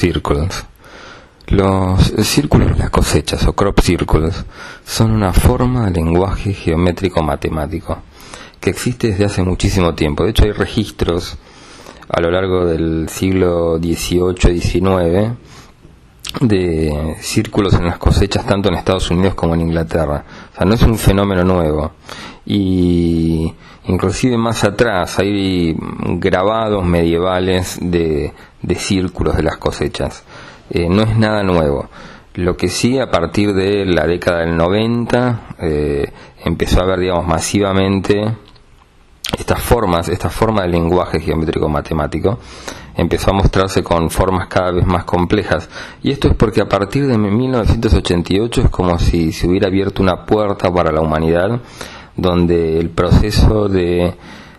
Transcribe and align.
circles. 0.00 0.64
Los 1.48 2.12
círculos 2.22 2.72
de 2.72 2.78
las 2.78 2.90
cosechas 2.90 3.46
o 3.46 3.52
crop 3.52 3.80
circles 3.80 4.44
son 4.84 5.10
una 5.10 5.32
forma 5.32 5.84
de 5.86 5.90
lenguaje 5.90 6.54
geométrico 6.54 7.22
matemático 7.22 7.98
que 8.60 8.70
existe 8.70 9.08
desde 9.08 9.26
hace 9.26 9.42
muchísimo 9.42 9.94
tiempo. 9.94 10.24
De 10.24 10.30
hecho 10.30 10.44
hay 10.44 10.52
registros 10.52 11.36
a 12.08 12.20
lo 12.20 12.30
largo 12.30 12.64
del 12.64 13.08
siglo 13.10 13.78
XVIII-XIX 13.78 15.36
de 16.40 17.16
círculos 17.20 17.74
en 17.74 17.86
las 17.86 17.98
cosechas 17.98 18.46
tanto 18.46 18.68
en 18.68 18.76
Estados 18.76 19.10
Unidos 19.10 19.34
como 19.34 19.54
en 19.54 19.62
Inglaterra. 19.62 20.24
O 20.52 20.56
sea, 20.56 20.66
no 20.66 20.74
es 20.74 20.82
un 20.82 20.96
fenómeno 20.96 21.44
nuevo. 21.44 21.92
Y 22.46 23.52
inclusive 23.84 24.36
más 24.36 24.64
atrás 24.64 25.18
hay 25.18 25.76
grabados 26.18 26.84
medievales 26.84 27.78
de, 27.80 28.32
círculos 28.76 29.36
de 29.36 29.42
las 29.42 29.56
cosechas. 29.56 30.24
Eh, 30.70 30.88
no 30.88 31.02
es 31.02 31.16
nada 31.16 31.42
nuevo. 31.42 31.88
Lo 32.34 32.56
que 32.56 32.68
sí, 32.68 32.98
a 32.98 33.10
partir 33.10 33.52
de 33.54 33.84
la 33.84 34.06
década 34.06 34.40
del 34.40 34.56
90, 34.56 35.56
eh, 35.58 36.12
empezó 36.44 36.80
a 36.80 36.84
haber, 36.84 37.00
digamos, 37.00 37.26
masivamente 37.26 38.36
estas 39.36 39.60
formas, 39.60 40.08
esta 40.08 40.30
forma 40.30 40.62
de 40.62 40.68
lenguaje 40.68 41.20
geométrico 41.20 41.68
matemático 41.68 42.38
empezó 42.96 43.30
a 43.30 43.34
mostrarse 43.34 43.82
con 43.82 44.10
formas 44.10 44.48
cada 44.48 44.72
vez 44.72 44.86
más 44.86 45.04
complejas. 45.04 45.68
Y 46.02 46.10
esto 46.10 46.28
es 46.28 46.34
porque 46.34 46.60
a 46.60 46.68
partir 46.68 47.06
de 47.06 47.16
1988 47.16 48.62
es 48.62 48.70
como 48.70 48.98
si 48.98 49.32
se 49.32 49.48
hubiera 49.48 49.68
abierto 49.68 50.02
una 50.02 50.24
puerta 50.24 50.72
para 50.72 50.92
la 50.92 51.00
humanidad, 51.00 51.60
donde 52.16 52.78
el 52.78 52.90
proceso 52.90 53.68
de, 53.68 54.14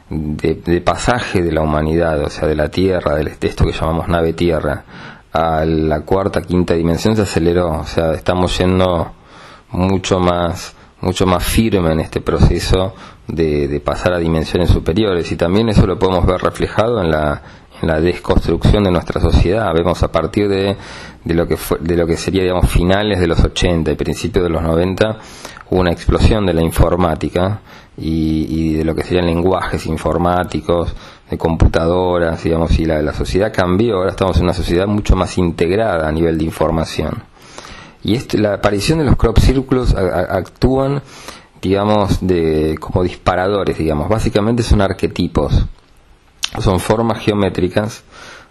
de, 0.09 0.81
pasaje 0.81 1.41
de 1.41 1.51
la 1.51 1.61
humanidad, 1.61 2.21
o 2.21 2.29
sea, 2.29 2.47
de 2.47 2.55
la 2.55 2.69
Tierra, 2.69 3.15
de 3.15 3.35
esto 3.41 3.65
que 3.65 3.71
llamamos 3.71 4.07
nave 4.07 4.33
Tierra, 4.33 4.83
a 5.33 5.63
la 5.65 6.01
cuarta, 6.01 6.41
quinta 6.41 6.73
dimensión 6.73 7.15
se 7.15 7.21
aceleró. 7.21 7.79
O 7.79 7.85
sea, 7.85 8.13
estamos 8.13 8.57
yendo 8.57 9.11
mucho 9.71 10.19
más 10.19 10.75
mucho 11.01 11.25
más 11.25 11.43
firme 11.43 11.91
en 11.91 11.99
este 11.99 12.21
proceso 12.21 12.93
de, 13.27 13.81
pasar 13.83 14.13
a 14.13 14.19
dimensiones 14.19 14.69
superiores 14.69 15.31
y 15.31 15.35
también 15.35 15.69
eso 15.69 15.85
lo 15.85 15.97
podemos 15.97 16.25
ver 16.25 16.41
reflejado 16.41 17.01
en 17.01 17.09
la, 17.09 17.41
la 17.81 17.99
desconstrucción 17.99 18.83
de 18.83 18.91
nuestra 18.91 19.21
sociedad. 19.21 19.73
Vemos 19.73 20.03
a 20.03 20.11
partir 20.11 20.47
de, 20.47 20.77
de, 21.23 21.33
lo 21.33 21.47
que 21.47 21.57
fue, 21.57 21.77
de 21.79 21.95
lo 21.95 22.05
que 22.05 22.17
sería 22.17 22.43
digamos 22.43 22.69
finales 22.69 23.19
de 23.19 23.27
los 23.27 23.39
80 23.39 23.91
y 23.91 23.95
principios 23.95 24.43
de 24.43 24.49
los 24.49 24.61
90 24.61 25.17
hubo 25.71 25.79
una 25.79 25.91
explosión 25.91 26.45
de 26.45 26.53
la 26.53 26.61
informática 26.61 27.61
y, 27.97 28.73
de 28.73 28.83
lo 28.83 28.93
que 28.95 29.03
serían 29.03 29.25
lenguajes 29.25 29.85
informáticos, 29.85 30.93
de 31.29 31.37
computadoras, 31.37 32.43
digamos, 32.43 32.77
y 32.79 32.85
la, 32.85 33.01
la 33.01 33.13
sociedad 33.13 33.53
cambió, 33.53 33.97
ahora 33.97 34.11
estamos 34.11 34.37
en 34.37 34.43
una 34.43 34.53
sociedad 34.53 34.87
mucho 34.87 35.15
más 35.15 35.37
integrada 35.37 36.07
a 36.07 36.11
nivel 36.11 36.37
de 36.37 36.45
información. 36.45 37.23
Y 38.03 38.15
este, 38.15 38.37
la 38.37 38.55
aparición 38.55 38.99
de 38.99 39.05
los 39.05 39.15
crop 39.15 39.37
círculos 39.39 39.93
actúan, 39.95 41.03
digamos, 41.61 42.25
de, 42.25 42.75
como 42.79 43.03
disparadores, 43.03 43.77
digamos. 43.77 44.09
Básicamente 44.09 44.63
son 44.63 44.81
arquetipos. 44.81 45.65
Son 46.59 46.79
formas 46.79 47.19
geométricas 47.19 48.03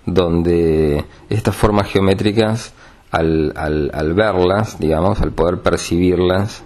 donde 0.06 1.04
estas 1.28 1.54
formas 1.54 1.88
geométricas, 1.88 2.72
al, 3.10 3.52
al, 3.56 3.90
al 3.92 4.14
verlas, 4.14 4.78
digamos, 4.78 5.20
al 5.20 5.32
poder 5.32 5.60
percibirlas, 5.60 6.62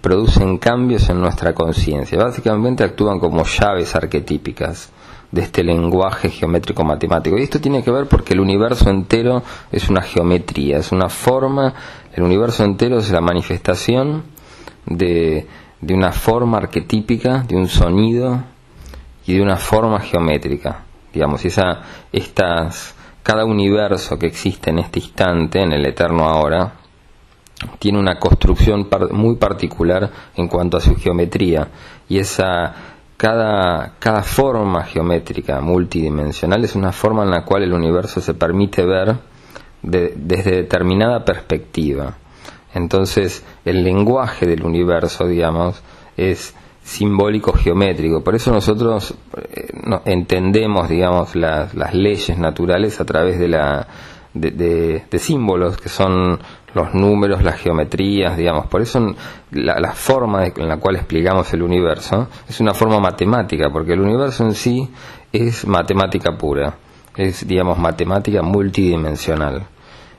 producen 0.00 0.58
cambios 0.58 1.08
en 1.08 1.20
nuestra 1.20 1.54
conciencia. 1.54 2.18
Básicamente 2.18 2.84
actúan 2.84 3.18
como 3.18 3.44
llaves 3.44 3.94
arquetípicas 3.94 4.90
de 5.30 5.42
este 5.42 5.62
lenguaje 5.64 6.28
geométrico 6.28 6.84
matemático. 6.84 7.38
Y 7.38 7.42
esto 7.42 7.60
tiene 7.60 7.82
que 7.82 7.90
ver 7.90 8.06
porque 8.06 8.34
el 8.34 8.40
universo 8.40 8.90
entero 8.90 9.42
es 9.70 9.88
una 9.88 10.02
geometría, 10.02 10.78
es 10.78 10.92
una 10.92 11.08
forma, 11.08 11.72
el 12.12 12.22
universo 12.22 12.64
entero 12.64 12.98
es 12.98 13.10
la 13.10 13.20
manifestación 13.20 14.24
de, 14.86 15.46
de 15.80 15.94
una 15.94 16.12
forma 16.12 16.58
arquetípica, 16.58 17.44
de 17.48 17.56
un 17.56 17.68
sonido 17.68 18.42
y 19.26 19.34
de 19.34 19.42
una 19.42 19.56
forma 19.56 20.00
geométrica. 20.00 20.84
Digamos, 21.12 21.44
esa, 21.44 21.82
estas, 22.12 22.94
cada 23.22 23.44
universo 23.44 24.18
que 24.18 24.26
existe 24.26 24.70
en 24.70 24.78
este 24.78 25.00
instante, 25.00 25.60
en 25.60 25.72
el 25.72 25.84
eterno 25.84 26.24
ahora, 26.24 26.72
tiene 27.78 27.98
una 27.98 28.18
construcción 28.18 28.88
muy 29.12 29.36
particular 29.36 30.10
en 30.36 30.48
cuanto 30.48 30.78
a 30.78 30.80
su 30.80 30.96
geometría 30.96 31.68
y 32.08 32.18
esa 32.18 32.74
cada, 33.16 33.94
cada 34.00 34.24
forma 34.24 34.82
geométrica 34.82 35.60
multidimensional 35.60 36.64
es 36.64 36.74
una 36.74 36.90
forma 36.90 37.22
en 37.22 37.30
la 37.30 37.44
cual 37.44 37.62
el 37.62 37.72
universo 37.72 38.20
se 38.20 38.34
permite 38.34 38.84
ver 38.84 39.14
desde 39.82 40.50
determinada 40.50 41.24
perspectiva. 41.24 42.16
Entonces, 42.74 43.44
el 43.64 43.84
lenguaje 43.84 44.46
del 44.46 44.64
universo, 44.64 45.26
digamos, 45.26 45.82
es 46.16 46.54
simbólico 46.82 47.52
geométrico. 47.52 48.22
Por 48.22 48.34
eso 48.34 48.52
nosotros 48.52 49.14
eh, 49.36 49.68
entendemos, 50.04 50.88
digamos, 50.88 51.34
las, 51.36 51.74
las, 51.74 51.94
leyes 51.94 52.36
naturales 52.38 53.00
a 53.00 53.04
través 53.04 53.38
de, 53.38 53.48
la, 53.48 53.86
de, 54.34 55.02
símbolos 55.18 55.76
que 55.76 55.88
son 55.88 56.38
los 56.74 56.94
números, 56.94 57.42
las 57.42 57.60
geometrías, 57.60 58.36
digamos. 58.36 58.66
Por 58.66 58.82
eso 58.82 59.14
la, 59.52 59.92
forma 59.92 60.46
en 60.46 60.68
la 60.68 60.78
cual 60.78 60.96
explicamos 60.96 61.52
el 61.52 61.62
universo 61.62 62.28
es 62.48 62.60
una 62.60 62.74
forma 62.74 62.98
matemática, 62.98 63.70
porque 63.70 63.92
el 63.92 64.00
universo 64.00 64.44
en 64.44 64.54
sí 64.54 64.88
es 65.32 65.66
matemática 65.66 66.36
pura, 66.36 66.74
es, 67.16 67.46
digamos, 67.46 67.78
matemática 67.78 68.42
multidimensional. 68.42 69.66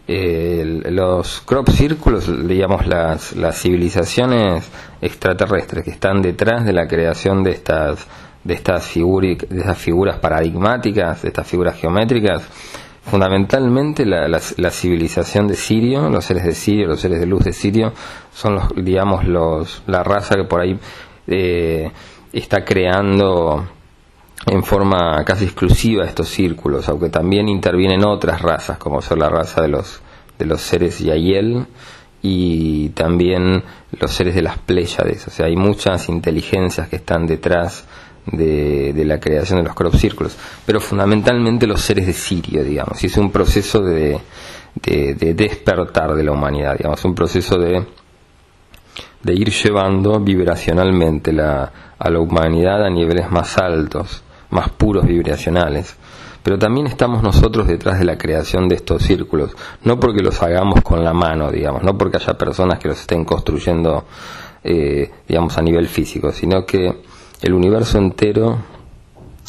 Los 0.08 1.42
crop 1.42 1.70
círculos, 1.70 2.48
digamos, 2.48 2.88
las, 2.88 3.36
las 3.36 3.62
civilizaciones 3.62 4.70
extraterrestres 5.02 5.86
que 5.86 5.92
están 5.92 6.22
detrás 6.22 6.66
de 6.66 6.74
la 6.74 6.88
creación 6.88 7.44
de 7.44 7.52
estas 7.52 8.08
de 8.44 8.54
estas, 8.56 8.94
de 8.94 9.60
estas 9.60 9.78
figuras 9.78 10.20
paradigmáticas, 10.20 11.22
de 11.22 11.30
estas 11.30 11.48
figuras 11.48 11.80
geométricas, 11.80 12.44
fundamentalmente 13.04 14.06
la, 14.06 14.28
la, 14.28 14.70
civilización 14.70 15.48
de 15.48 15.56
Sirio, 15.56 16.10
los 16.10 16.26
seres 16.26 16.44
de 16.44 16.54
Sirio, 16.54 16.88
los 16.88 17.00
seres 17.00 17.20
de 17.20 17.26
luz 17.26 17.44
de 17.44 17.54
Sirio, 17.54 17.94
son 18.34 18.56
los, 18.56 18.64
digamos, 18.76 19.26
los, 19.26 19.84
la 19.88 20.04
raza 20.04 20.36
que 20.36 20.44
por 20.44 20.62
ahí 20.62 20.78
eh, 21.28 21.92
está 22.32 22.64
creando 22.64 23.68
en 24.46 24.64
forma 24.64 25.24
casi 25.26 25.46
exclusiva 25.46 26.06
estos 26.06 26.30
círculos, 26.30 26.90
aunque 26.90 27.10
también 27.10 27.48
intervienen 27.48 28.06
otras 28.06 28.42
razas, 28.42 28.78
como 28.78 29.02
son 29.02 29.20
la 29.20 29.30
raza 29.30 29.62
de 29.62 29.70
los, 29.70 30.02
de 30.38 30.46
los 30.46 30.62
seres 30.62 31.00
Yael 31.00 31.66
y 32.22 32.90
también 32.90 33.64
los 34.00 34.12
seres 34.12 34.36
de 34.36 34.42
las 34.42 34.58
Pléyades. 34.58 35.28
O 35.28 35.32
sea, 35.32 35.46
hay 35.46 35.56
muchas 35.56 36.10
inteligencias 36.10 36.90
que 36.90 36.98
están 36.98 37.26
detrás 37.26 37.86
de, 38.26 39.04
la 39.06 39.20
creación 39.20 39.60
de 39.60 39.66
los 39.66 39.76
crop 39.76 39.96
círculos, 39.96 40.36
pero 40.66 40.80
fundamentalmente 40.80 41.68
los 41.68 41.82
seres 41.82 42.08
de 42.08 42.14
Sirio, 42.14 42.64
digamos, 42.64 43.04
y 43.04 43.08
es 43.08 43.18
un 43.18 43.32
proceso 43.32 43.82
de, 43.82 44.20
de, 44.76 45.34
despertar 45.34 46.16
de 46.16 46.24
la 46.24 46.32
humanidad, 46.32 46.78
digamos, 46.78 47.04
un 47.04 47.16
proceso 47.16 47.58
de, 47.58 47.86
de 49.22 49.34
ir 49.34 49.50
llevando 49.52 50.20
vibracionalmente 50.20 51.34
la, 51.34 51.72
a 52.00 52.10
la 52.10 52.20
humanidad 52.20 52.86
a 52.86 52.90
niveles 52.90 53.30
más 53.30 53.58
altos, 53.58 54.23
más 54.54 54.70
puros 54.70 55.06
vibracionales. 55.06 55.96
Pero 56.44 56.60
también 56.60 56.88
estamos 56.88 57.24
nosotros 57.24 57.68
detrás 57.68 58.00
de 58.00 58.06
la 58.06 58.18
creación 58.18 58.68
de 58.68 58.76
estos 58.76 59.04
círculos, 59.04 59.56
no 59.84 59.98
porque 60.00 60.22
los 60.22 60.42
hagamos 60.44 60.82
con 60.82 61.04
la 61.04 61.14
mano, 61.14 61.50
digamos, 61.50 61.84
no 61.84 61.98
porque 61.98 62.18
haya 62.18 62.38
personas 62.38 62.80
que 62.80 62.90
los 62.90 63.00
estén 63.00 63.24
construyendo, 63.24 64.06
eh, 64.64 65.10
digamos, 65.26 65.58
a 65.58 65.62
nivel 65.62 65.88
físico, 65.88 66.34
sino 66.34 66.66
que 66.66 67.02
el 67.42 67.54
universo 67.54 67.98
entero 67.98 68.58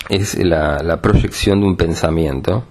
es 0.08 0.38
la, 0.38 1.00
proyección 1.02 1.60
de 1.60 1.66
un 1.66 1.76
pensamiento 1.76 2.64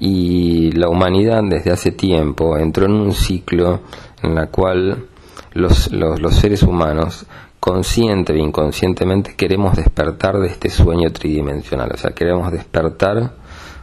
y 0.00 0.72
la 0.72 0.88
humanidad 0.88 1.42
desde 1.48 1.70
hace 1.70 1.92
tiempo 1.92 2.56
entró 2.56 2.86
en 2.86 2.92
un 2.92 3.12
ciclo 3.12 3.80
en 4.22 4.34
la 4.34 4.46
cual 4.48 5.06
los, 5.52 5.92
los, 5.92 6.34
seres 6.34 6.62
humanos 6.62 7.26
consciente 7.64 8.34
e 8.34 8.38
inconscientemente 8.40 9.36
queremos 9.36 9.74
despertar 9.74 10.38
de 10.38 10.48
este 10.48 10.68
sueño 10.68 11.10
tridimensional, 11.10 11.92
o 11.94 11.96
sea, 11.96 12.10
queremos 12.10 12.52
despertar 12.52 13.32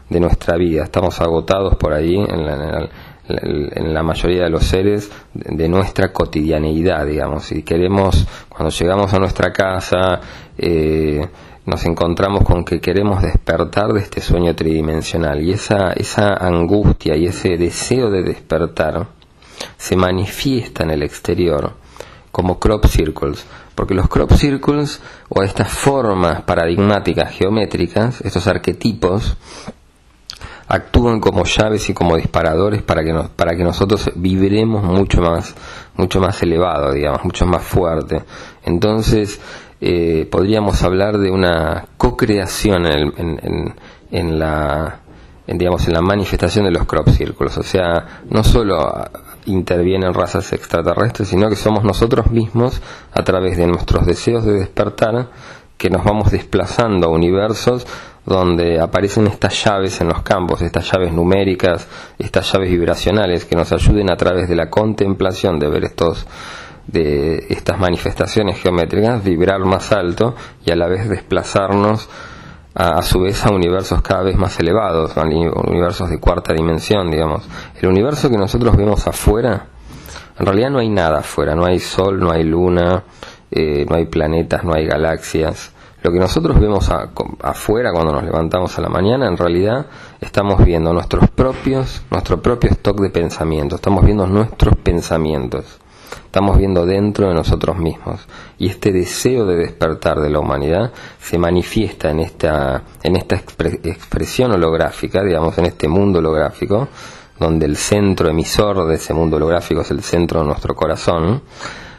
de 0.07 0.19
nuestra 0.19 0.56
vida, 0.56 0.83
estamos 0.83 1.19
agotados 1.19 1.78
por 1.78 1.92
ahí 1.92 2.13
en 2.16 2.45
la, 2.45 2.89
en 3.28 3.92
la 3.92 4.04
mayoría 4.04 4.44
de 4.44 4.51
los 4.51 4.66
seres 4.66 5.12
de 5.33 5.68
nuestra 5.68 6.13
cotidianeidad, 6.13 7.07
digamos. 7.07 7.51
Y 7.54 7.63
queremos, 7.63 8.28
cuando 8.48 8.69
llegamos 8.69 9.12
a 9.16 9.18
nuestra 9.18 9.51
casa, 9.51 10.19
eh, 10.60 11.27
nos 11.66 11.84
encontramos 11.84 12.44
con 12.44 12.63
que 12.63 12.80
queremos 12.80 13.24
despertar 13.24 13.94
de 13.94 14.01
este 14.01 14.22
sueño 14.22 14.54
tridimensional. 14.54 15.42
Y 15.42 15.54
esa, 15.54 15.94
esa 15.94 16.36
angustia 16.36 17.18
y 17.18 17.25
ese 17.25 17.57
deseo 17.57 18.12
de 18.12 18.22
despertar 18.22 19.07
se 19.75 19.95
manifiesta 19.95 20.84
en 20.84 20.92
el 20.92 21.01
exterior 21.01 21.81
como 22.31 22.60
crop 22.60 22.86
circles, 22.86 23.45
porque 23.75 23.94
los 23.94 24.07
crop 24.07 24.31
circles 24.33 25.01
o 25.29 25.44
estas 25.44 25.69
formas 25.69 26.41
paradigmáticas 26.41 27.31
geométricas, 27.31 28.21
estos 28.21 28.47
arquetipos, 28.47 29.38
actúan 30.68 31.19
como 31.19 31.44
llaves 31.44 31.89
y 31.89 31.94
como 31.94 32.15
disparadores 32.15 32.81
para 32.81 33.03
que, 33.03 33.12
nos, 33.12 33.29
para 33.29 33.56
que 33.56 33.63
nosotros 33.63 34.09
vibremos 34.15 34.83
mucho 34.83 35.21
más, 35.21 35.53
mucho 35.95 36.21
más 36.21 36.41
elevado, 36.44 36.94
digamos, 36.94 37.25
mucho 37.25 37.45
más 37.45 37.63
fuerte. 37.63 38.23
Entonces, 38.63 39.41
eh, 39.81 40.27
podríamos 40.31 40.81
hablar 40.83 41.17
de 41.17 41.31
una 41.31 41.88
co-creación 41.97 42.85
en, 42.85 43.74
en, 44.12 44.39
la 44.39 45.00
en, 45.47 45.57
digamos 45.57 45.88
en 45.88 45.94
la 45.94 46.01
manifestación 46.01 46.65
de 46.65 46.71
los 46.71 46.85
crop 46.85 47.09
círculos 47.09 47.57
o 47.57 47.63
sea 47.63 48.21
no 48.29 48.44
solo 48.44 48.77
intervienen 49.45 50.13
razas 50.13 50.53
extraterrestres 50.53 51.29
sino 51.29 51.49
que 51.49 51.55
somos 51.55 51.83
nosotros 51.83 52.31
mismos 52.31 52.81
a 53.13 53.23
través 53.23 53.57
de 53.57 53.67
nuestros 53.67 54.05
deseos 54.05 54.45
de 54.45 54.53
despertar 54.53 55.29
que 55.77 55.89
nos 55.89 56.03
vamos 56.03 56.31
desplazando 56.31 57.07
a 57.07 57.09
universos 57.09 57.88
donde 58.25 58.79
aparecen 58.79 59.25
estas 59.25 59.63
llaves 59.63 59.99
en 59.99 60.09
los 60.09 60.21
campos, 60.21 60.61
estas 60.61 60.91
llaves 60.91 61.11
numéricas, 61.11 61.88
estas 62.19 62.51
llaves 62.51 62.69
vibracionales 62.69 63.45
que 63.45 63.55
nos 63.55 63.71
ayuden 63.71 64.11
a 64.11 64.15
través 64.15 64.47
de 64.47 64.55
la 64.55 64.69
contemplación 64.69 65.57
de 65.57 65.69
ver 65.69 65.85
estos 65.85 66.27
de 66.88 67.45
estas 67.49 67.79
manifestaciones 67.79 68.59
geométricas 68.59 69.23
vibrar 69.23 69.59
más 69.61 69.91
alto 69.91 70.35
y 70.65 70.71
a 70.71 70.75
la 70.75 70.88
vez 70.88 71.07
desplazarnos 71.09 72.09
a, 72.73 73.01
su 73.01 73.19
vez 73.21 73.45
a 73.45 73.51
universos 73.51 74.01
cada 74.01 74.23
vez 74.23 74.38
más 74.38 74.59
elevados, 74.59 75.18
a 75.18 75.23
universos 75.23 76.09
de 76.09 76.19
cuarta 76.19 76.53
dimensión, 76.53 77.12
digamos. 77.12 77.44
El 77.81 77.89
universo 77.89 78.29
que 78.29 78.38
nosotros 78.38 78.75
vemos 78.75 79.07
afuera, 79.07 79.68
en 80.39 80.45
realidad 80.45 80.69
no 80.69 80.79
hay 80.79 80.89
nada 80.89 81.19
afuera, 81.19 81.56
no 81.56 81.65
hay 81.65 81.79
sol, 81.79 82.19
no 82.19 82.31
hay 82.31 82.44
luna, 82.44 83.03
eh, 83.51 83.85
no 83.89 83.95
hay 83.95 84.06
planetas, 84.06 84.63
no 84.63 84.73
hay 84.73 84.85
galaxias. 84.85 85.73
Lo 86.03 86.12
que 86.12 86.18
nosotros 86.18 86.59
vemos 86.59 86.89
afuera 87.44 87.91
cuando 87.94 88.12
nos 88.13 88.23
levantamos 88.23 88.75
a 88.77 88.81
la 88.81 88.89
mañana, 88.89 89.27
en 89.27 89.38
realidad 89.38 89.85
estamos 90.19 90.63
viendo 90.65 90.94
nuestros 90.94 91.29
propios, 91.29 92.01
nuestro 92.09 92.41
propio 92.41 92.71
stock 92.71 93.00
de 93.01 93.12
pensamientos, 93.12 93.77
estamos 93.77 94.03
viendo 94.03 94.25
nuestros 94.25 94.75
pensamientos 94.77 95.79
estamos 96.31 96.57
viendo 96.57 96.86
dentro 96.86 97.28
de 97.28 97.33
nosotros 97.33 97.78
mismos. 97.78 98.25
Y 98.57 98.69
este 98.69 98.94
deseo 98.94 99.45
de 99.45 99.57
despertar 99.57 100.22
de 100.22 100.30
la 100.30 100.39
humanidad 100.39 100.94
se 101.19 101.38
manifiesta 101.38 102.10
en 102.10 102.22
esta, 102.22 102.83
en 103.04 103.18
esta 103.18 103.36
expresión 103.36 104.54
holográfica, 104.54 105.22
digamos, 105.25 105.57
en 105.57 105.66
este 105.66 105.89
mundo 105.89 106.19
holográfico, 106.19 106.88
donde 107.38 107.66
el 107.66 107.75
centro 107.75 108.30
emisor 108.30 108.88
de 108.88 108.95
ese 108.95 109.13
mundo 109.13 109.36
holográfico 109.36 109.81
es 109.81 109.92
el 109.92 110.04
centro 110.04 110.39
de 110.39 110.45
nuestro 110.45 110.74
corazón, 110.74 111.42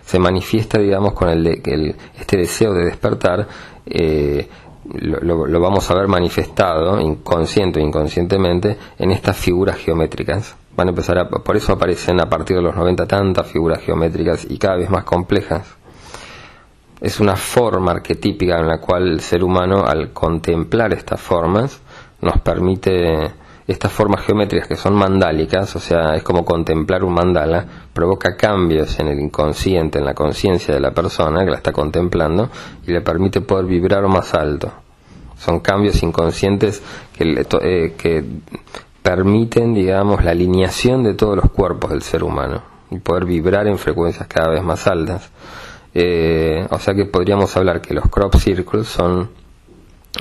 se 0.02 0.18
manifiesta, 0.18 0.78
digamos, 0.78 1.12
con 1.12 1.28
el, 1.28 1.46
el 1.46 1.94
este 2.18 2.38
deseo 2.38 2.72
de 2.72 2.86
despertar. 2.86 3.46
Eh, 3.84 4.48
lo, 4.94 5.46
lo, 5.46 5.60
vamos 5.60 5.90
a 5.90 5.94
ver 5.94 6.08
manifestado, 6.08 6.98
inconsciente 6.98 7.80
o 7.80 7.82
inconscientemente, 7.82 8.78
en 8.98 9.10
estas 9.10 9.36
figuras 9.36 9.76
geométricas 9.76 10.56
van 10.76 10.88
a 10.88 10.90
empezar 10.90 11.18
a, 11.18 11.28
por 11.28 11.56
eso 11.56 11.72
aparecen 11.72 12.20
a 12.20 12.28
partir 12.28 12.56
de 12.56 12.62
los 12.62 12.74
90 12.74 13.06
tantas 13.06 13.46
figuras 13.46 13.80
geométricas 13.80 14.46
y 14.48 14.58
cada 14.58 14.76
vez 14.76 14.90
más 14.90 15.04
complejas. 15.04 15.76
Es 17.00 17.18
una 17.20 17.36
forma 17.36 17.92
arquetípica 17.92 18.58
en 18.58 18.68
la 18.68 18.78
cual 18.78 19.08
el 19.08 19.20
ser 19.20 19.42
humano 19.42 19.84
al 19.84 20.12
contemplar 20.12 20.92
estas 20.92 21.20
formas 21.20 21.80
nos 22.20 22.40
permite 22.40 23.32
estas 23.66 23.92
formas 23.92 24.24
geométricas 24.24 24.68
que 24.68 24.76
son 24.76 24.94
mandálicas, 24.94 25.74
o 25.76 25.80
sea, 25.80 26.14
es 26.14 26.22
como 26.22 26.44
contemplar 26.44 27.04
un 27.04 27.14
mandala, 27.14 27.64
provoca 27.92 28.36
cambios 28.36 28.98
en 28.98 29.08
el 29.08 29.20
inconsciente, 29.20 29.98
en 29.98 30.04
la 30.04 30.14
conciencia 30.14 30.74
de 30.74 30.80
la 30.80 30.90
persona 30.92 31.44
que 31.44 31.50
la 31.50 31.56
está 31.56 31.72
contemplando 31.72 32.50
y 32.86 32.92
le 32.92 33.00
permite 33.00 33.40
poder 33.40 33.66
vibrar 33.66 34.06
más 34.08 34.34
alto. 34.34 34.72
Son 35.36 35.60
cambios 35.60 36.02
inconscientes 36.02 36.82
que, 37.16 37.44
eh, 37.62 37.94
que 37.96 38.24
permiten, 39.02 39.74
digamos, 39.74 40.24
la 40.24 40.30
alineación 40.30 41.02
de 41.02 41.14
todos 41.14 41.36
los 41.36 41.50
cuerpos 41.50 41.90
del 41.90 42.02
ser 42.02 42.22
humano 42.22 42.62
y 42.90 42.98
poder 42.98 43.24
vibrar 43.24 43.66
en 43.66 43.78
frecuencias 43.78 44.28
cada 44.28 44.50
vez 44.50 44.62
más 44.62 44.86
altas. 44.86 45.30
Eh, 45.94 46.66
o 46.70 46.78
sea 46.78 46.94
que 46.94 47.04
podríamos 47.04 47.56
hablar 47.56 47.80
que 47.80 47.94
los 47.94 48.08
crop 48.08 48.36
circles 48.36 48.88
son 48.88 49.28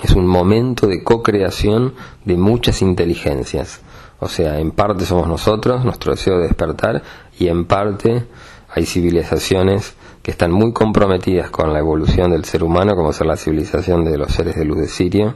es 0.01 0.12
un 0.12 0.25
momento 0.25 0.88
de 0.88 1.04
co-creación 1.04 1.94
de 2.24 2.38
muchas 2.38 2.81
inteligencias. 2.81 3.81
O 4.19 4.28
sea, 4.28 4.60
en 4.60 4.72
parte 4.72 5.06
somos 5.06 5.28
nosotros, 5.28 5.83
nuestro 5.83 6.13
deseo 6.13 6.38
de 6.38 6.44
despertar, 6.44 7.01
y 7.38 7.48
en 7.48 7.66
parte 7.66 8.25
hay 8.69 8.86
civilizaciones 8.86 9.95
que 10.22 10.31
están 10.31 10.51
muy 10.51 10.72
comprometidas 10.72 11.50
con 11.50 11.74
la 11.74 11.80
evolución 11.80 12.31
del 12.31 12.45
ser 12.45 12.63
humano, 12.63 12.95
como 12.95 13.12
ser 13.12 13.28
la 13.28 13.36
civilización 13.36 14.06
de 14.06 14.18
los 14.18 14.31
seres 14.31 14.56
de 14.56 14.66
luz 14.66 14.78
de 14.78 14.88
Sirio, 14.88 15.36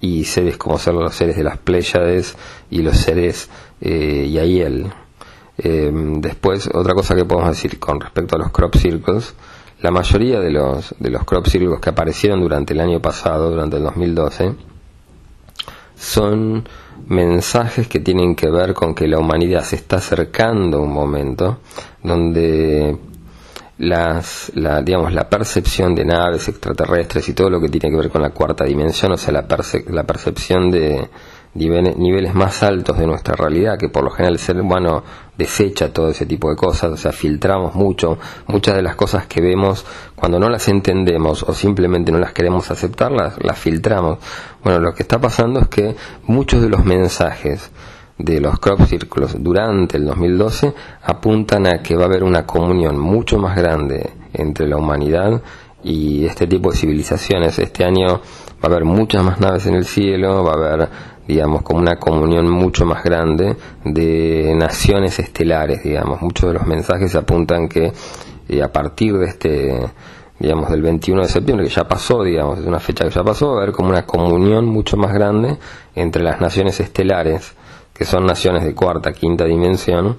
y 0.00 0.24
seres 0.24 0.56
como 0.56 0.78
ser 0.78 0.94
los 0.94 1.14
seres 1.14 1.36
de 1.36 1.44
las 1.44 1.58
Pléyades 1.58 2.36
y 2.70 2.82
los 2.82 2.96
seres 2.96 3.48
eh, 3.80 4.28
Yael. 4.30 4.92
Eh, 5.58 5.90
después, 6.18 6.68
otra 6.72 6.94
cosa 6.94 7.14
que 7.14 7.24
podemos 7.24 7.50
decir 7.50 7.78
con 7.78 8.00
respecto 8.00 8.36
a 8.36 8.38
los 8.38 8.50
crop 8.50 8.76
circles, 8.76 9.34
la 9.80 9.90
mayoría 9.90 10.40
de 10.40 10.50
los, 10.50 10.94
de 10.98 11.10
los 11.10 11.24
crop 11.24 11.46
circles 11.46 11.80
que 11.80 11.90
aparecieron 11.90 12.40
durante 12.40 12.74
el 12.74 12.80
año 12.80 13.00
pasado, 13.00 13.50
durante 13.50 13.76
el 13.76 13.84
2012, 13.84 14.54
son 15.96 16.68
mensajes 17.06 17.88
que 17.88 18.00
tienen 18.00 18.34
que 18.34 18.50
ver 18.50 18.74
con 18.74 18.94
que 18.94 19.06
la 19.06 19.18
humanidad 19.18 19.62
se 19.64 19.76
está 19.76 19.96
acercando 19.96 20.78
a 20.78 20.80
un 20.80 20.92
momento 20.92 21.58
donde 22.02 22.98
las, 23.78 24.52
la, 24.54 24.80
digamos, 24.82 25.12
la 25.12 25.28
percepción 25.28 25.94
de 25.94 26.04
naves 26.04 26.48
extraterrestres 26.48 27.28
y 27.28 27.34
todo 27.34 27.50
lo 27.50 27.60
que 27.60 27.68
tiene 27.68 27.90
que 27.90 27.96
ver 28.02 28.10
con 28.10 28.22
la 28.22 28.30
cuarta 28.30 28.64
dimensión, 28.64 29.12
o 29.12 29.16
sea, 29.16 29.32
la, 29.32 29.46
la 29.88 30.04
percepción 30.04 30.70
de 30.70 31.08
niveles, 31.56 32.34
más 32.34 32.62
altos 32.62 32.98
de 32.98 33.06
nuestra 33.06 33.34
realidad, 33.34 33.78
que 33.78 33.88
por 33.88 34.04
lo 34.04 34.10
general 34.10 34.34
el 34.34 34.38
ser 34.38 34.60
humano 34.60 35.02
desecha 35.36 35.92
todo 35.92 36.10
ese 36.10 36.26
tipo 36.26 36.50
de 36.50 36.56
cosas, 36.56 36.92
o 36.92 36.96
sea, 36.96 37.12
filtramos 37.12 37.74
mucho, 37.74 38.18
muchas 38.46 38.76
de 38.76 38.82
las 38.82 38.94
cosas 38.94 39.26
que 39.26 39.40
vemos, 39.40 39.84
cuando 40.14 40.38
no 40.38 40.48
las 40.48 40.68
entendemos 40.68 41.42
o 41.42 41.54
simplemente 41.54 42.12
no 42.12 42.18
las 42.18 42.32
queremos 42.32 42.70
aceptar, 42.70 43.12
las, 43.12 43.42
las 43.42 43.58
filtramos. 43.58 44.18
Bueno, 44.62 44.80
lo 44.80 44.94
que 44.94 45.02
está 45.02 45.20
pasando 45.20 45.60
es 45.60 45.68
que 45.68 45.96
muchos 46.24 46.62
de 46.62 46.68
los 46.68 46.84
mensajes 46.84 47.70
de 48.18 48.40
los 48.40 48.58
crop 48.58 48.82
círculos 48.82 49.36
durante 49.38 49.98
el 49.98 50.06
2012 50.06 50.72
apuntan 51.02 51.66
a 51.66 51.82
que 51.82 51.96
va 51.96 52.04
a 52.04 52.06
haber 52.06 52.24
una 52.24 52.46
comunión 52.46 52.98
mucho 52.98 53.38
más 53.38 53.56
grande 53.56 54.10
entre 54.32 54.66
la 54.66 54.76
humanidad 54.76 55.42
y 55.82 56.24
este 56.24 56.46
tipo 56.46 56.70
de 56.70 56.76
civilizaciones. 56.76 57.58
Este 57.58 57.84
año 57.84 58.06
va 58.08 58.62
a 58.62 58.66
haber 58.66 58.84
muchas 58.84 59.22
más 59.22 59.40
naves 59.40 59.66
en 59.66 59.74
el 59.74 59.84
cielo, 59.84 60.42
va 60.42 60.52
a 60.52 60.74
haber, 60.74 60.88
digamos, 61.28 61.62
como 61.62 61.80
una 61.80 61.96
comunión 61.96 62.48
mucho 62.48 62.84
más 62.84 63.04
grande 63.04 63.56
de 63.84 64.54
naciones 64.56 65.18
estelares, 65.18 65.84
digamos. 65.84 66.20
Muchos 66.22 66.48
de 66.48 66.54
los 66.54 66.66
mensajes 66.66 67.14
apuntan 67.14 67.68
que 67.68 67.92
eh, 68.48 68.62
a 68.62 68.72
partir 68.72 69.16
de 69.16 69.26
este 69.26 69.80
digamos 70.38 70.70
del 70.70 70.82
21 70.82 71.22
de 71.22 71.28
septiembre 71.28 71.66
que 71.66 71.72
ya 71.72 71.88
pasó 71.88 72.22
digamos 72.22 72.58
es 72.58 72.66
una 72.66 72.78
fecha 72.78 73.06
que 73.06 73.10
ya 73.10 73.24
pasó 73.24 73.52
va 73.52 73.54
a 73.54 73.62
haber 73.62 73.72
como 73.72 73.88
una 73.88 74.04
comunión 74.04 74.66
mucho 74.66 74.98
más 74.98 75.14
grande 75.14 75.56
entre 75.94 76.22
las 76.22 76.42
naciones 76.42 76.78
estelares 76.78 77.54
que 77.96 78.04
son 78.04 78.26
naciones 78.26 78.64
de 78.64 78.74
cuarta, 78.74 79.12
quinta 79.12 79.44
dimensión, 79.44 80.16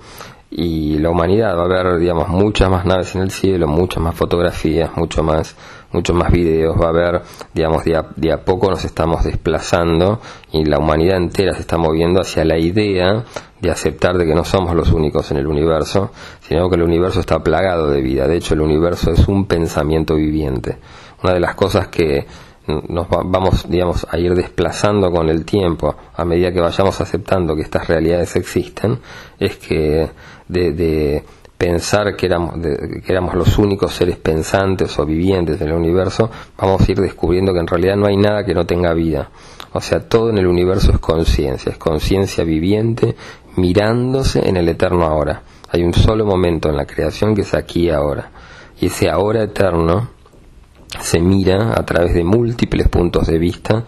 y 0.50 0.98
la 1.00 1.10
humanidad 1.10 1.58
va 1.58 1.66
a 1.66 1.68
ver, 1.68 2.00
digamos, 2.00 2.30
muchas 2.30 2.70
más 2.70 2.86
naves 2.86 3.16
en 3.16 3.22
el 3.22 3.32
cielo, 3.32 3.68
muchas 3.68 4.02
más 4.02 4.16
fotografías, 4.16 4.96
mucho 4.96 5.22
más, 5.22 5.56
muchos 5.92 6.16
más 6.16 6.32
videos, 6.32 6.80
va 6.82 6.86
a 6.86 6.90
haber, 6.90 7.22
digamos, 7.54 7.84
de 7.84 7.98
a, 7.98 8.06
de 8.16 8.32
a 8.32 8.46
poco 8.46 8.70
nos 8.70 8.86
estamos 8.86 9.26
desplazando 9.26 10.22
y 10.54 10.64
la 10.64 10.80
humanidad 10.80 11.18
entera 11.18 11.54
se 11.54 11.62
está 11.62 11.78
moviendo 11.78 12.22
hacia 12.22 12.46
la 12.46 12.58
idea 12.58 13.26
de 13.60 13.72
aceptar 13.72 14.18
de 14.18 14.26
que 14.26 14.36
no 14.36 14.46
somos 14.46 14.74
los 14.74 14.92
únicos 14.94 15.32
en 15.32 15.38
el 15.38 15.48
universo, 15.48 16.12
sino 16.42 16.70
que 16.70 16.76
el 16.76 16.84
universo 16.84 17.20
está 17.20 17.40
plagado 17.40 17.90
de 17.90 18.02
vida. 18.02 18.28
De 18.28 18.38
hecho, 18.38 18.54
el 18.54 18.62
universo 18.62 19.12
es 19.12 19.28
un 19.28 19.48
pensamiento 19.48 20.16
viviente. 20.16 20.78
Una 21.24 21.34
de 21.34 21.40
las 21.40 21.56
cosas 21.56 21.88
que 21.88 22.26
nos 22.68 23.08
vamos, 23.10 23.70
digamos, 23.70 24.06
a 24.10 24.18
ir 24.18 24.34
desplazando 24.36 25.12
con 25.12 25.30
el 25.30 25.46
tiempo 25.46 25.96
a 26.16 26.26
medida 26.26 26.52
que 26.52 26.60
vayamos 26.60 27.00
aceptando 27.00 27.56
que 27.56 27.62
estas 27.62 27.88
realidades 27.88 28.36
existen, 28.36 29.00
es 29.40 29.58
que 29.58 30.10
de, 30.48 31.24
pensar 31.58 32.16
que 32.16 32.28
éramos, 32.28 32.56
que 32.62 33.12
éramos 33.12 33.34
los 33.34 33.58
únicos 33.58 33.94
seres 33.94 34.18
pensantes 34.18 34.98
o 35.00 35.06
vivientes 35.06 35.60
en 35.62 35.70
el 35.70 35.74
universo, 35.74 36.30
vamos 36.58 36.88
a 36.88 36.92
ir 36.92 37.00
descubriendo 37.00 37.54
que 37.54 37.60
en 37.60 37.68
realidad 37.68 37.96
no 37.96 38.08
hay 38.08 38.18
nada 38.18 38.46
que 38.46 38.54
no 38.54 38.66
tenga 38.66 38.94
vida. 38.94 39.30
O 39.74 39.82
sea, 39.82 40.08
todo 40.08 40.30
en 40.30 40.38
el 40.38 40.48
universo 40.48 40.92
es 40.92 41.00
conciencia, 41.00 41.72
es 41.72 41.78
conciencia 41.78 42.44
viviente 42.44 43.16
mirándose 43.56 44.48
en 44.48 44.58
el 44.58 44.70
eterno 44.70 45.06
ahora. 45.06 45.42
Hay 45.70 45.84
un 45.84 45.94
solo 45.94 46.26
momento 46.26 46.70
en 46.70 46.78
la 46.78 46.86
creación 46.86 47.36
que 47.36 47.42
es 47.42 47.54
aquí 47.54 47.86
y 47.86 47.90
ahora. 47.90 48.32
Y 48.80 48.88
ese 48.88 49.10
ahora 49.10 49.44
eterno 49.44 50.17
se 51.00 51.20
mira 51.20 51.74
a 51.78 51.86
través 51.86 52.14
de 52.14 52.24
múltiples 52.24 52.88
puntos 52.88 53.28
de 53.28 53.38
vista 53.38 53.84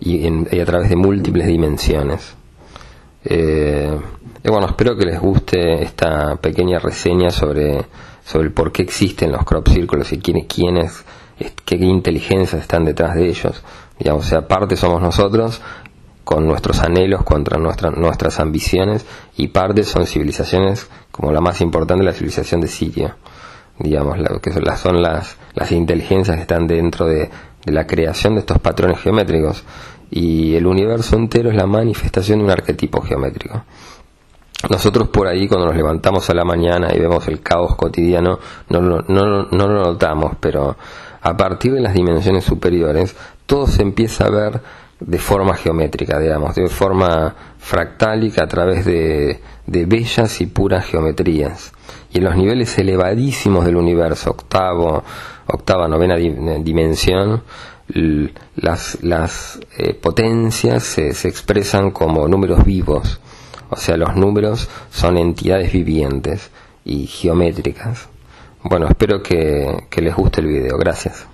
y, 0.00 0.26
a 0.26 0.64
través 0.64 0.88
de 0.88 0.96
múltiples 0.96 1.46
dimensiones. 1.46 2.34
Eh, 3.24 3.98
bueno, 4.44 4.66
espero 4.66 4.96
que 4.96 5.04
les 5.04 5.20
guste 5.20 5.82
esta 5.82 6.36
pequeña 6.36 6.78
reseña 6.78 7.30
sobre, 7.30 7.84
sobre 8.24 8.46
el 8.46 8.52
por 8.52 8.72
qué 8.72 8.82
existen 8.82 9.32
los 9.32 9.44
crop 9.44 9.68
circles 9.68 10.12
y 10.12 10.18
quiénes, 10.18 10.46
quiénes 10.46 11.04
qué 11.64 11.76
inteligencias 11.76 12.62
están 12.62 12.84
detrás 12.84 13.14
de 13.14 13.28
ellos. 13.28 13.62
Digamos, 13.98 14.26
o 14.26 14.28
sea, 14.28 14.38
aparte 14.38 14.76
somos 14.76 15.02
nosotros 15.02 15.60
con 16.24 16.46
nuestros 16.46 16.80
anhelos, 16.80 17.24
contra 17.24 17.58
nuestras 17.58 18.38
ambiciones, 18.38 19.06
y 19.36 19.48
parte 19.48 19.82
son 19.82 20.06
civilizaciones 20.06 20.86
como 21.10 21.32
la 21.32 21.40
más 21.40 21.62
importante, 21.62 22.04
la 22.04 22.12
civilización 22.12 22.60
de 22.60 22.68
Siria, 22.68 23.16
digamos, 23.78 24.18
que 24.40 24.52
son 24.52 24.64
las, 24.64 24.80
son 24.80 25.02
las, 25.02 25.36
las 25.54 25.72
inteligencias 25.72 26.36
que 26.36 26.42
están 26.42 26.66
dentro 26.66 27.06
de, 27.06 27.30
de 27.64 27.72
la 27.72 27.86
creación 27.86 28.34
de 28.34 28.40
estos 28.40 28.58
patrones 28.58 29.00
geométricos, 29.00 29.64
y 30.10 30.54
el 30.54 30.66
universo 30.66 31.16
entero 31.16 31.50
es 31.50 31.56
la 31.56 31.66
manifestación 31.66 32.38
de 32.38 32.44
un 32.46 32.50
arquetipo 32.50 33.02
geométrico. 33.02 33.64
Nosotros 34.70 35.08
por 35.08 35.28
ahí 35.28 35.46
cuando 35.46 35.66
nos 35.66 35.76
levantamos 35.76 36.28
a 36.30 36.34
la 36.34 36.44
mañana 36.44 36.88
y 36.92 36.98
vemos 36.98 37.28
el 37.28 37.40
caos 37.40 37.76
cotidiano 37.76 38.40
no, 38.70 38.80
no, 38.80 39.04
no, 39.06 39.44
no 39.44 39.68
lo 39.68 39.84
notamos, 39.84 40.36
pero 40.40 40.76
a 41.20 41.36
partir 41.36 41.74
de 41.74 41.80
las 41.80 41.94
dimensiones 41.94 42.44
superiores 42.44 43.14
todo 43.46 43.68
se 43.68 43.82
empieza 43.82 44.26
a 44.26 44.30
ver 44.30 44.60
de 44.98 45.18
forma 45.18 45.54
geométrica, 45.54 46.18
digamos, 46.18 46.56
de 46.56 46.68
forma 46.68 47.36
fractálica 47.58 48.42
a 48.42 48.48
través 48.48 48.84
de, 48.84 49.40
de 49.66 49.86
bellas 49.86 50.40
y 50.40 50.46
puras 50.46 50.86
geometrías. 50.86 51.72
Y 52.10 52.18
en 52.18 52.24
los 52.24 52.36
niveles 52.36 52.78
elevadísimos 52.78 53.64
del 53.64 53.76
universo, 53.76 54.30
octavo, 54.30 55.04
octava, 55.46 55.88
novena 55.88 56.16
dimensión, 56.16 57.42
las, 58.56 58.98
las 59.02 59.60
eh, 59.78 59.94
potencias 59.94 60.84
se, 60.84 61.12
se 61.12 61.28
expresan 61.28 61.90
como 61.90 62.28
números 62.28 62.64
vivos 62.64 63.20
o 63.70 63.76
sea, 63.76 63.96
los 63.96 64.16
números 64.16 64.68
son 64.90 65.18
entidades 65.18 65.72
vivientes 65.72 66.50
y 66.84 67.06
geométricas. 67.06 68.08
Bueno, 68.62 68.88
espero 68.88 69.22
que, 69.22 69.86
que 69.90 70.00
les 70.00 70.14
guste 70.14 70.40
el 70.40 70.46
video. 70.46 70.78
Gracias. 70.78 71.26